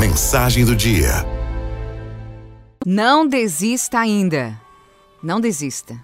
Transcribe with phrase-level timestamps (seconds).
[0.00, 1.10] Mensagem do dia.
[2.86, 4.58] Não desista ainda.
[5.22, 6.02] Não desista.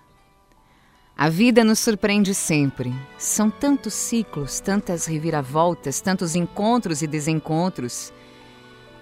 [1.16, 2.92] A vida nos surpreende sempre.
[3.16, 8.12] São tantos ciclos, tantas reviravoltas, tantos encontros e desencontros.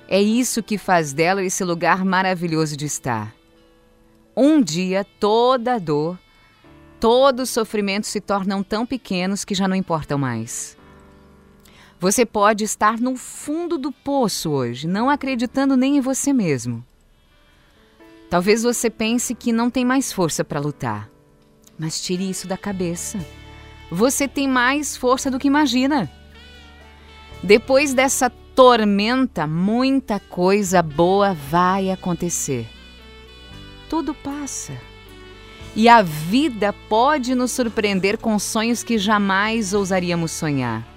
[0.06, 3.34] É isso que faz dela esse lugar maravilhoso de estar.
[4.36, 6.16] Um dia, toda dor,
[7.00, 10.78] todo sofrimento se tornam tão pequenos que já não importam mais.
[12.04, 16.84] Você pode estar no fundo do poço hoje, não acreditando nem em você mesmo.
[18.28, 21.08] Talvez você pense que não tem mais força para lutar,
[21.78, 23.18] mas tire isso da cabeça.
[23.90, 26.12] Você tem mais força do que imagina.
[27.42, 32.68] Depois dessa tormenta, muita coisa boa vai acontecer.
[33.88, 34.74] Tudo passa.
[35.74, 40.93] E a vida pode nos surpreender com sonhos que jamais ousaríamos sonhar.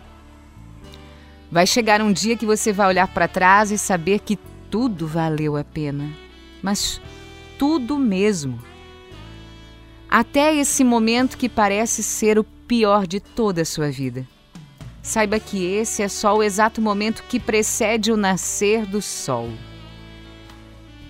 [1.52, 4.38] Vai chegar um dia que você vai olhar para trás e saber que
[4.70, 6.10] tudo valeu a pena.
[6.62, 7.00] Mas
[7.58, 8.59] tudo mesmo.
[10.09, 14.28] Até esse momento que parece ser o pior de toda a sua vida.
[15.02, 19.50] Saiba que esse é só o exato momento que precede o nascer do sol.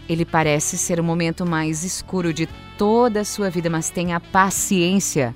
[0.08, 5.36] Ele parece ser o momento mais escuro de toda a sua vida, mas tenha paciência.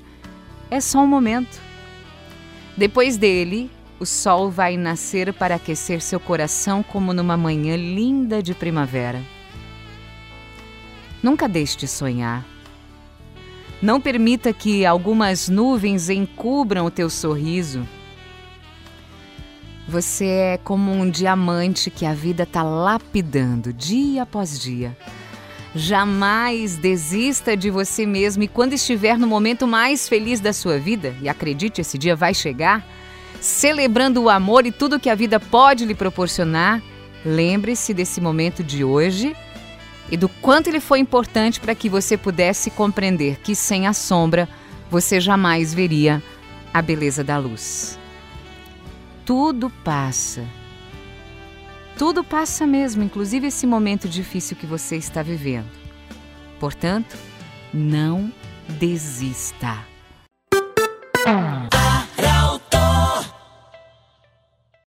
[0.69, 1.59] É só um momento.
[2.77, 3.69] Depois dele,
[4.01, 9.21] o sol vai nascer para aquecer seu coração como numa manhã linda de primavera.
[11.21, 12.43] Nunca deixe de sonhar.
[13.79, 17.87] Não permita que algumas nuvens encubram o teu sorriso.
[19.87, 24.97] Você é como um diamante que a vida está lapidando dia após dia.
[25.75, 31.15] Jamais desista de você mesmo e quando estiver no momento mais feliz da sua vida,
[31.21, 32.83] e acredite, esse dia vai chegar,
[33.41, 36.81] celebrando o amor e tudo que a vida pode lhe proporcionar,
[37.25, 39.35] lembre-se desse momento de hoje
[40.09, 44.47] e do quanto ele foi importante para que você pudesse compreender que sem a sombra
[44.89, 46.21] você jamais veria
[46.73, 47.97] a beleza da luz.
[49.25, 50.45] Tudo passa.
[51.97, 55.69] Tudo passa mesmo, inclusive esse momento difícil que você está vivendo.
[56.59, 57.17] Portanto,
[57.73, 58.31] não
[58.67, 59.77] desista.